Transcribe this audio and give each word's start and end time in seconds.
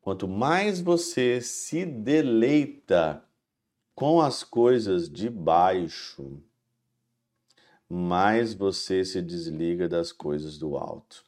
Quanto 0.00 0.26
mais 0.26 0.80
você 0.80 1.42
se 1.42 1.84
deleita 1.84 3.22
com 3.94 4.18
as 4.18 4.42
coisas 4.42 5.10
de 5.10 5.28
baixo, 5.28 6.42
mais 7.86 8.54
você 8.54 9.04
se 9.04 9.20
desliga 9.20 9.86
das 9.86 10.10
coisas 10.10 10.56
do 10.56 10.74
alto. 10.76 11.24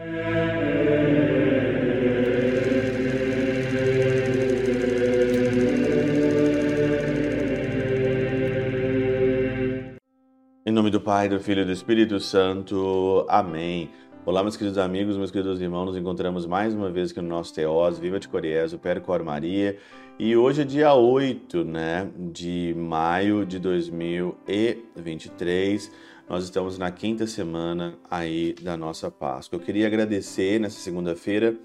Em 10.64 10.72
nome 10.72 10.90
do 10.90 11.00
Pai, 11.00 11.28
do 11.28 11.38
Filho 11.38 11.60
e 11.60 11.64
do 11.66 11.72
Espírito 11.72 12.18
Santo. 12.18 13.26
Amém. 13.28 13.90
Olá, 14.24 14.40
meus 14.40 14.56
queridos 14.56 14.78
amigos, 14.78 15.16
meus 15.16 15.32
queridos 15.32 15.60
irmãos, 15.60 15.86
nos 15.86 15.96
encontramos 15.96 16.46
mais 16.46 16.72
uma 16.72 16.88
vez 16.88 17.10
aqui 17.10 17.20
no 17.20 17.28
nosso 17.28 17.52
Teós, 17.52 17.98
Viva 17.98 18.20
de 18.20 18.28
Coriés, 18.28 18.72
o 18.72 18.78
Percor 18.78 19.24
Maria, 19.24 19.76
e 20.16 20.36
hoje 20.36 20.62
é 20.62 20.64
dia 20.64 20.94
8 20.94 21.64
né, 21.64 22.08
de 22.16 22.72
maio 22.78 23.44
de 23.44 23.58
2023, 23.58 25.90
nós 26.28 26.44
estamos 26.44 26.78
na 26.78 26.88
quinta 26.92 27.26
semana 27.26 27.98
aí 28.08 28.54
da 28.62 28.76
nossa 28.76 29.10
Páscoa. 29.10 29.56
Eu 29.56 29.60
queria 29.60 29.88
agradecer 29.88 30.60
nessa 30.60 30.78
segunda-feira 30.78 31.56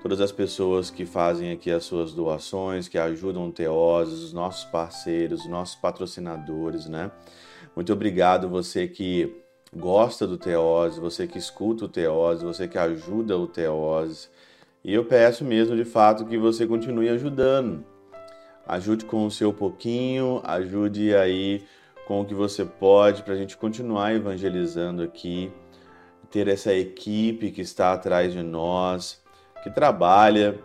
todas 0.00 0.20
as 0.20 0.30
pessoas 0.30 0.90
que 0.90 1.04
fazem 1.04 1.50
aqui 1.50 1.72
as 1.72 1.82
suas 1.82 2.12
doações, 2.12 2.86
que 2.86 2.98
ajudam 2.98 3.48
o 3.48 3.52
Teós, 3.52 4.12
os 4.12 4.32
nossos 4.32 4.64
parceiros, 4.66 5.40
os 5.40 5.48
nossos 5.48 5.74
patrocinadores, 5.74 6.86
né? 6.86 7.10
Muito 7.74 7.92
obrigado 7.92 8.48
você 8.48 8.86
que 8.86 9.44
gosta 9.74 10.26
do 10.26 10.38
Teose, 10.38 11.00
você 11.00 11.26
que 11.26 11.38
escuta 11.38 11.84
o 11.84 11.88
Teose, 11.88 12.44
você 12.44 12.68
que 12.68 12.78
ajuda 12.78 13.36
o 13.36 13.46
Teose. 13.46 14.28
E 14.84 14.94
eu 14.94 15.04
peço 15.04 15.44
mesmo 15.44 15.76
de 15.76 15.84
fato 15.84 16.24
que 16.24 16.38
você 16.38 16.66
continue 16.66 17.08
ajudando. 17.08 17.84
Ajude 18.66 19.04
com 19.04 19.26
o 19.26 19.30
seu 19.30 19.52
pouquinho, 19.52 20.40
ajude 20.44 21.14
aí 21.14 21.64
com 22.06 22.20
o 22.20 22.24
que 22.24 22.34
você 22.34 22.64
pode 22.64 23.22
para 23.22 23.34
a 23.34 23.36
gente 23.36 23.56
continuar 23.56 24.14
evangelizando 24.14 25.02
aqui, 25.02 25.52
ter 26.30 26.48
essa 26.48 26.72
equipe 26.72 27.50
que 27.50 27.60
está 27.60 27.92
atrás 27.92 28.32
de 28.32 28.42
nós, 28.42 29.22
que 29.62 29.70
trabalha, 29.70 30.58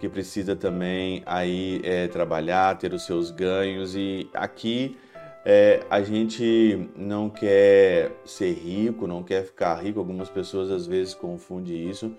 que 0.00 0.08
precisa 0.08 0.56
também 0.56 1.22
aí 1.26 1.80
é, 1.84 2.08
trabalhar, 2.08 2.76
ter 2.78 2.92
os 2.92 3.04
seus 3.04 3.30
ganhos 3.30 3.94
e 3.94 4.28
aqui 4.34 4.96
é, 5.44 5.84
a 5.88 6.02
gente 6.02 6.88
não 6.96 7.30
quer 7.30 8.12
ser 8.24 8.52
rico, 8.52 9.06
não 9.06 9.22
quer 9.22 9.44
ficar 9.44 9.74
rico. 9.82 9.98
Algumas 9.98 10.28
pessoas 10.28 10.70
às 10.70 10.86
vezes 10.86 11.14
confundem 11.14 11.88
isso, 11.88 12.14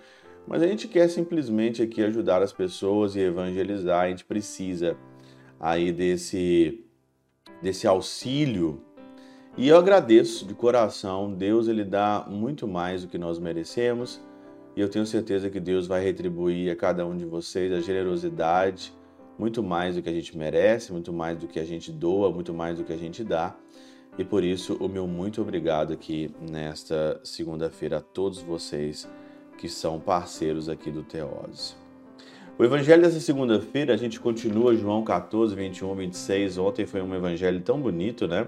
mas 0.47 0.61
a 0.63 0.67
gente 0.67 0.87
quer 0.87 1.07
simplesmente 1.07 1.81
aqui 1.81 2.03
ajudar 2.03 2.41
as 2.41 2.51
pessoas 2.51 3.15
e 3.15 3.19
evangelizar. 3.19 4.05
A 4.05 4.09
gente 4.09 4.25
precisa 4.25 4.97
aí 5.59 5.91
desse 5.91 6.83
desse 7.61 7.85
auxílio. 7.85 8.81
E 9.55 9.67
eu 9.67 9.77
agradeço 9.77 10.47
de 10.47 10.53
coração. 10.55 11.31
Deus 11.31 11.67
ele 11.67 11.83
dá 11.83 12.25
muito 12.27 12.67
mais 12.67 13.03
do 13.03 13.07
que 13.07 13.17
nós 13.17 13.37
merecemos. 13.37 14.19
E 14.75 14.81
eu 14.81 14.89
tenho 14.89 15.05
certeza 15.05 15.49
que 15.49 15.59
Deus 15.59 15.85
vai 15.85 16.03
retribuir 16.03 16.71
a 16.71 16.75
cada 16.75 17.05
um 17.05 17.15
de 17.15 17.25
vocês 17.25 17.71
a 17.71 17.81
generosidade 17.81 18.93
muito 19.41 19.63
mais 19.63 19.95
do 19.95 20.03
que 20.03 20.09
a 20.09 20.13
gente 20.13 20.37
merece, 20.37 20.93
muito 20.93 21.11
mais 21.11 21.35
do 21.35 21.47
que 21.47 21.59
a 21.59 21.65
gente 21.65 21.91
doa, 21.91 22.29
muito 22.29 22.53
mais 22.53 22.77
do 22.77 22.83
que 22.83 22.93
a 22.93 22.97
gente 22.97 23.23
dá. 23.23 23.55
E 24.15 24.23
por 24.23 24.43
isso, 24.43 24.77
o 24.79 24.87
meu 24.87 25.07
muito 25.07 25.41
obrigado 25.41 25.91
aqui 25.91 26.29
nesta 26.39 27.19
segunda-feira 27.23 27.97
a 27.97 28.01
todos 28.01 28.39
vocês 28.39 29.09
que 29.57 29.67
são 29.67 29.99
parceiros 29.99 30.69
aqui 30.69 30.91
do 30.91 31.01
Teose. 31.01 31.73
O 32.55 32.63
evangelho 32.63 33.01
dessa 33.01 33.19
segunda-feira, 33.19 33.95
a 33.95 33.97
gente 33.97 34.19
continua 34.19 34.75
João 34.75 35.03
14, 35.03 35.55
21, 35.55 35.95
26. 35.95 36.59
Ontem 36.59 36.85
foi 36.85 37.01
um 37.01 37.15
evangelho 37.15 37.61
tão 37.61 37.81
bonito, 37.81 38.27
né? 38.27 38.47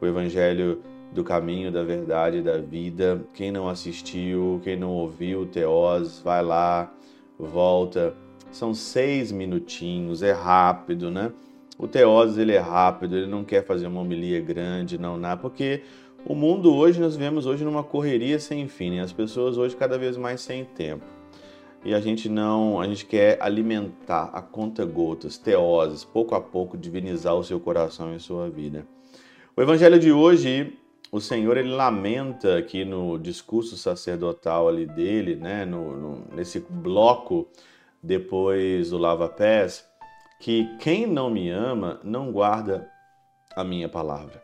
O 0.00 0.06
evangelho 0.06 0.80
do 1.12 1.24
caminho, 1.24 1.72
da 1.72 1.82
verdade, 1.82 2.42
da 2.42 2.58
vida. 2.58 3.26
Quem 3.34 3.50
não 3.50 3.68
assistiu, 3.68 4.60
quem 4.62 4.76
não 4.76 4.92
ouviu 4.92 5.40
o 5.40 5.46
Teose, 5.46 6.22
vai 6.22 6.44
lá, 6.44 6.94
volta 7.36 8.14
são 8.50 8.74
seis 8.74 9.30
minutinhos, 9.30 10.22
é 10.22 10.32
rápido, 10.32 11.10
né? 11.10 11.32
O 11.78 11.86
Teoses 11.86 12.38
ele 12.38 12.52
é 12.52 12.58
rápido, 12.58 13.16
ele 13.16 13.26
não 13.26 13.44
quer 13.44 13.64
fazer 13.64 13.86
uma 13.86 14.00
homilia 14.00 14.40
grande, 14.40 14.98
não 14.98 15.16
nada, 15.16 15.40
porque 15.40 15.82
o 16.26 16.34
mundo 16.34 16.74
hoje 16.74 17.00
nós 17.00 17.16
vemos 17.16 17.46
hoje 17.46 17.64
numa 17.64 17.84
correria 17.84 18.40
sem 18.40 18.66
fim, 18.66 18.90
né? 18.90 19.00
as 19.00 19.12
pessoas 19.12 19.56
hoje 19.56 19.76
cada 19.76 19.96
vez 19.96 20.16
mais 20.16 20.40
sem 20.40 20.64
tempo. 20.64 21.04
E 21.84 21.94
a 21.94 22.00
gente 22.00 22.28
não, 22.28 22.80
a 22.80 22.88
gente 22.88 23.06
quer 23.06 23.38
alimentar 23.40 24.30
a 24.32 24.42
conta 24.42 24.84
gotas, 24.84 25.38
teoses, 25.38 26.04
pouco 26.04 26.34
a 26.34 26.40
pouco 26.40 26.76
divinizar 26.76 27.36
o 27.36 27.44
seu 27.44 27.60
coração 27.60 28.14
e 28.14 28.18
sua 28.18 28.50
vida. 28.50 28.84
O 29.56 29.62
evangelho 29.62 29.98
de 29.98 30.10
hoje, 30.10 30.76
o 31.12 31.20
Senhor 31.20 31.56
ele 31.56 31.70
lamenta 31.70 32.58
aqui 32.58 32.84
no 32.84 33.16
discurso 33.16 33.76
sacerdotal 33.76 34.68
ali 34.68 34.86
dele, 34.86 35.36
né, 35.36 35.64
no, 35.64 35.96
no 35.96 36.24
nesse 36.34 36.58
bloco 36.58 37.46
depois 38.02 38.90
do 38.90 38.98
lava-pés, 38.98 39.88
que 40.40 40.76
quem 40.78 41.06
não 41.06 41.30
me 41.30 41.50
ama 41.50 42.00
não 42.04 42.30
guarda 42.30 42.88
a 43.56 43.64
minha 43.64 43.88
palavra. 43.88 44.42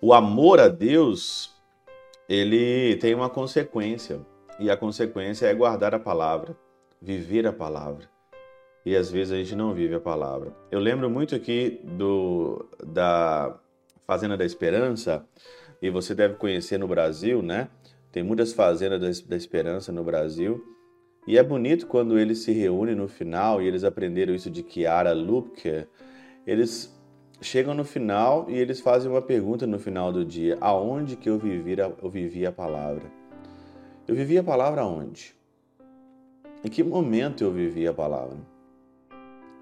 O 0.00 0.12
amor 0.12 0.60
a 0.60 0.68
Deus, 0.68 1.54
ele 2.28 2.96
tem 2.96 3.14
uma 3.14 3.30
consequência, 3.30 4.20
e 4.60 4.70
a 4.70 4.76
consequência 4.76 5.46
é 5.46 5.54
guardar 5.54 5.94
a 5.94 5.98
palavra, 5.98 6.56
viver 7.00 7.46
a 7.46 7.52
palavra. 7.52 8.08
E 8.84 8.94
às 8.96 9.10
vezes 9.10 9.32
a 9.32 9.36
gente 9.36 9.56
não 9.56 9.74
vive 9.74 9.94
a 9.94 10.00
palavra. 10.00 10.54
Eu 10.70 10.80
lembro 10.80 11.10
muito 11.10 11.34
aqui 11.34 11.80
do 11.84 12.68
da 12.84 13.58
Fazenda 14.06 14.36
da 14.36 14.44
Esperança, 14.44 15.26
e 15.80 15.90
você 15.90 16.14
deve 16.14 16.34
conhecer 16.34 16.78
no 16.78 16.88
Brasil, 16.88 17.42
né? 17.42 17.68
Tem 18.10 18.22
muitas 18.22 18.52
fazendas 18.52 19.20
da 19.20 19.36
Esperança 19.36 19.92
no 19.92 20.02
Brasil 20.02 20.62
e 21.28 21.36
é 21.36 21.42
bonito 21.42 21.86
quando 21.86 22.18
eles 22.18 22.38
se 22.38 22.52
reúnem 22.52 22.94
no 22.94 23.06
final, 23.06 23.60
e 23.60 23.66
eles 23.66 23.84
aprenderam 23.84 24.34
isso 24.34 24.50
de 24.50 24.64
Chiara 24.66 25.12
Lupke, 25.12 25.86
eles 26.46 26.98
chegam 27.38 27.74
no 27.74 27.84
final 27.84 28.46
e 28.48 28.56
eles 28.56 28.80
fazem 28.80 29.10
uma 29.10 29.20
pergunta 29.20 29.66
no 29.66 29.78
final 29.78 30.10
do 30.10 30.24
dia: 30.24 30.56
aonde 30.58 31.16
que 31.16 31.28
eu 31.28 31.38
vivi 31.38 31.78
a, 31.82 31.92
eu 32.02 32.08
vivi 32.08 32.46
a 32.46 32.50
palavra? 32.50 33.02
Eu 34.06 34.14
vivi 34.14 34.38
a 34.38 34.42
palavra 34.42 34.80
aonde? 34.80 35.36
Em 36.64 36.70
que 36.70 36.82
momento 36.82 37.44
eu 37.44 37.52
vivi 37.52 37.86
a 37.86 37.92
palavra? 37.92 38.38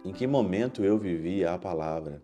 Em 0.05 0.13
que 0.13 0.25
momento 0.25 0.85
eu 0.85 0.97
vivi 0.97 1.45
a 1.45 1.59
palavra? 1.59 2.23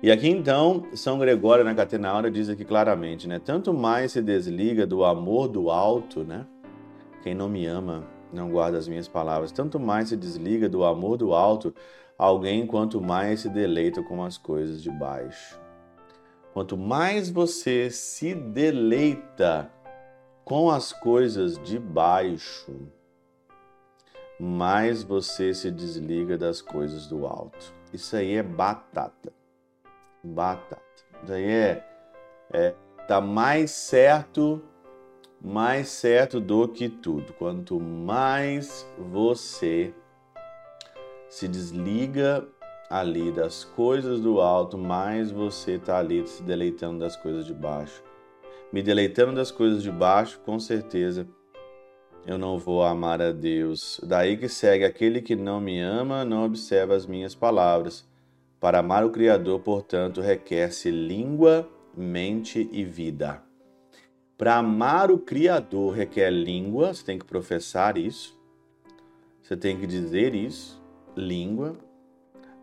E 0.00 0.08
aqui 0.08 0.28
então, 0.28 0.86
São 0.94 1.18
Gregório 1.18 1.64
na 1.64 1.74
Catenaura 1.74 2.30
diz 2.30 2.48
aqui 2.48 2.64
claramente, 2.64 3.26
né? 3.26 3.40
Tanto 3.44 3.74
mais 3.74 4.12
se 4.12 4.22
desliga 4.22 4.86
do 4.86 5.04
amor 5.04 5.48
do 5.48 5.68
alto, 5.68 6.22
né? 6.22 6.46
Quem 7.24 7.34
não 7.34 7.48
me 7.48 7.66
ama 7.66 8.14
não 8.32 8.50
guarda 8.50 8.78
as 8.78 8.88
minhas 8.88 9.08
palavras, 9.08 9.52
tanto 9.52 9.78
mais 9.78 10.08
se 10.08 10.16
desliga 10.16 10.68
do 10.68 10.84
amor 10.84 11.16
do 11.16 11.32
alto 11.32 11.74
alguém, 12.18 12.66
quanto 12.66 13.00
mais 13.00 13.40
se 13.40 13.48
deleita 13.48 14.02
com 14.02 14.22
as 14.24 14.38
coisas 14.38 14.82
de 14.82 14.90
baixo. 14.90 15.60
Quanto 16.52 16.76
mais 16.76 17.28
você 17.28 17.90
se 17.90 18.34
deleita 18.34 19.70
com 20.44 20.70
as 20.70 20.92
coisas 20.92 21.58
de 21.62 21.78
baixo, 21.78 22.72
mais 24.40 25.02
você 25.02 25.52
se 25.52 25.70
desliga 25.70 26.38
das 26.38 26.62
coisas 26.62 27.06
do 27.06 27.26
alto. 27.26 27.74
Isso 27.92 28.16
aí 28.16 28.36
é 28.36 28.42
batata. 28.42 29.32
Batata. 30.22 30.80
Isso 31.22 31.32
aí 31.32 31.44
é, 31.44 31.84
é 32.52 32.74
tá 33.06 33.20
mais 33.20 33.70
certo 33.70 34.62
mais 35.40 35.88
certo 35.88 36.40
do 36.40 36.66
que 36.68 36.88
tudo. 36.88 37.32
Quanto 37.34 37.80
mais 37.80 38.86
você 38.98 39.94
se 41.28 41.46
desliga 41.46 42.46
ali 42.88 43.30
das 43.32 43.64
coisas 43.64 44.20
do 44.20 44.40
alto, 44.40 44.78
mais 44.78 45.30
você 45.30 45.72
está 45.72 45.98
ali 45.98 46.26
se 46.26 46.42
deleitando 46.42 47.00
das 47.00 47.16
coisas 47.16 47.44
de 47.44 47.54
baixo. 47.54 48.02
Me 48.72 48.82
deleitando 48.82 49.34
das 49.34 49.50
coisas 49.50 49.82
de 49.82 49.90
baixo, 49.90 50.40
com 50.44 50.58
certeza 50.58 51.26
eu 52.26 52.36
não 52.36 52.58
vou 52.58 52.82
amar 52.82 53.22
a 53.22 53.30
Deus. 53.30 54.00
Daí 54.02 54.36
que 54.36 54.48
segue: 54.48 54.84
aquele 54.84 55.22
que 55.22 55.36
não 55.36 55.60
me 55.60 55.80
ama 55.80 56.24
não 56.24 56.44
observa 56.44 56.94
as 56.94 57.06
minhas 57.06 57.34
palavras. 57.34 58.04
Para 58.58 58.80
amar 58.80 59.04
o 59.04 59.10
Criador, 59.10 59.60
portanto, 59.60 60.20
requer-se 60.20 60.90
língua, 60.90 61.68
mente 61.96 62.68
e 62.72 62.84
vida. 62.84 63.45
Para 64.36 64.56
amar 64.56 65.10
o 65.10 65.18
Criador 65.18 65.94
requer 65.94 66.30
língua, 66.30 66.92
você 66.92 67.02
tem 67.02 67.18
que 67.18 67.24
professar 67.24 67.96
isso, 67.96 68.38
você 69.42 69.56
tem 69.56 69.78
que 69.78 69.86
dizer 69.86 70.34
isso, 70.34 70.82
língua. 71.16 71.74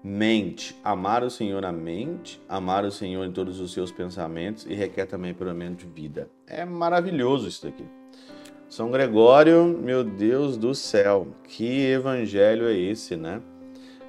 Mente, 0.03 0.75
amar 0.83 1.23
o 1.23 1.31
Senhor 1.31 1.61
na 1.61 1.71
mente, 1.71 2.39
amar 2.47 2.83
o 2.83 2.91
Senhor 2.91 3.25
em 3.25 3.31
todos 3.31 3.59
os 3.59 3.73
seus 3.73 3.91
pensamentos 3.91 4.65
e 4.65 4.73
requer 4.75 5.05
também 5.05 5.33
pelo 5.33 5.53
menos 5.53 5.81
vida. 5.83 6.29
É 6.45 6.63
maravilhoso 6.63 7.47
isso 7.47 7.65
daqui. 7.65 7.85
São 8.69 8.91
Gregório, 8.91 9.65
meu 9.65 10.03
Deus 10.03 10.57
do 10.57 10.75
céu, 10.75 11.27
que 11.47 11.85
evangelho 11.85 12.67
é 12.67 12.77
esse, 12.77 13.15
né? 13.15 13.41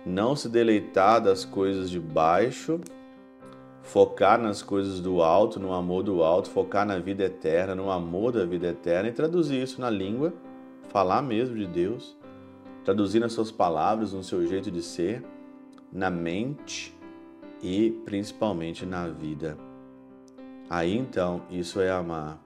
Não 0.04 0.34
se 0.36 0.48
deleitar 0.48 1.22
das 1.22 1.44
coisas 1.44 1.88
de 1.88 2.00
baixo, 2.00 2.80
focar 3.84 4.40
nas 4.40 4.62
coisas 4.62 4.98
do 4.98 5.22
alto, 5.22 5.60
no 5.60 5.72
amor 5.72 6.02
do 6.02 6.22
alto, 6.24 6.50
focar 6.50 6.86
na 6.86 6.98
vida 6.98 7.24
eterna, 7.24 7.74
no 7.74 7.90
amor 7.90 8.32
da 8.32 8.44
vida 8.44 8.68
eterna 8.68 9.10
e 9.10 9.12
traduzir 9.12 9.62
isso 9.62 9.80
na 9.80 9.90
língua, 9.90 10.32
falar 10.88 11.22
mesmo 11.22 11.54
de 11.54 11.66
Deus, 11.66 12.16
traduzir 12.82 13.20
nas 13.20 13.34
suas 13.34 13.52
palavras, 13.52 14.12
no 14.12 14.24
seu 14.24 14.44
jeito 14.46 14.70
de 14.70 14.82
ser, 14.82 15.22
na 15.92 16.10
mente 16.10 16.96
e 17.62 17.90
principalmente 18.04 18.86
na 18.86 19.06
vida. 19.06 19.56
Aí 20.68 20.96
então, 20.96 21.42
isso 21.50 21.78
é 21.78 21.90
amar. 21.90 22.42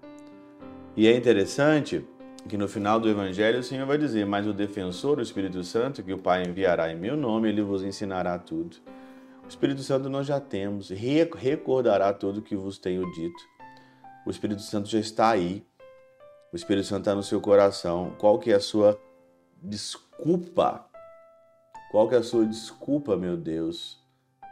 E 0.96 1.06
é 1.06 1.16
interessante 1.16 2.04
que 2.48 2.56
no 2.56 2.66
final 2.66 2.98
do 2.98 3.08
Evangelho 3.08 3.60
o 3.60 3.62
Senhor 3.62 3.86
vai 3.86 3.96
dizer: 3.96 4.26
Mas 4.26 4.44
o 4.44 4.52
defensor, 4.52 5.18
o 5.18 5.22
Espírito 5.22 5.62
Santo, 5.62 6.02
que 6.02 6.12
o 6.12 6.18
Pai 6.18 6.42
enviará 6.42 6.92
em 6.92 6.96
meu 6.96 7.16
nome, 7.16 7.48
ele 7.48 7.62
vos 7.62 7.84
ensinará 7.84 8.36
tudo. 8.38 8.76
O 9.48 9.50
Espírito 9.50 9.82
Santo 9.82 10.10
nós 10.10 10.26
já 10.26 10.38
temos, 10.38 10.90
recordará 10.90 12.12
tudo 12.12 12.40
o 12.40 12.42
que 12.42 12.54
vos 12.54 12.78
tenho 12.78 13.10
dito. 13.12 13.42
O 14.26 14.30
Espírito 14.30 14.60
Santo 14.60 14.90
já 14.90 14.98
está 14.98 15.30
aí. 15.30 15.66
O 16.52 16.56
Espírito 16.56 16.86
Santo 16.86 17.00
está 17.00 17.14
no 17.14 17.22
seu 17.22 17.40
coração. 17.40 18.14
Qual 18.18 18.38
que 18.38 18.52
é 18.52 18.56
a 18.56 18.60
sua 18.60 19.00
desculpa? 19.62 20.84
Qual 21.90 22.06
que 22.06 22.14
é 22.14 22.18
a 22.18 22.22
sua 22.22 22.44
desculpa, 22.44 23.16
meu 23.16 23.38
Deus, 23.38 23.98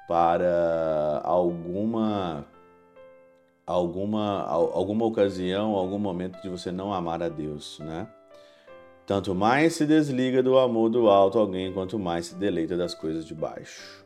para 0.08 1.20
alguma 1.22 2.46
alguma, 3.66 4.44
alguma 4.44 5.04
ocasião, 5.04 5.72
algum 5.72 5.98
momento 5.98 6.40
de 6.40 6.48
você 6.48 6.72
não 6.72 6.90
amar 6.90 7.22
a 7.22 7.28
Deus, 7.28 7.78
né? 7.80 8.08
Tanto 9.06 9.34
mais 9.34 9.74
se 9.74 9.84
desliga 9.84 10.42
do 10.42 10.58
amor 10.58 10.88
do 10.88 11.10
alto 11.10 11.38
alguém, 11.38 11.70
quanto 11.70 11.98
mais 11.98 12.28
se 12.28 12.34
deleita 12.34 12.78
das 12.78 12.94
coisas 12.94 13.26
de 13.26 13.34
baixo. 13.34 14.05